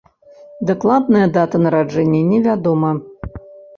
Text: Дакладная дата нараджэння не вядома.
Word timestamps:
Дакладная 0.69 1.27
дата 1.37 1.57
нараджэння 1.65 2.21
не 2.33 2.39
вядома. 2.49 2.91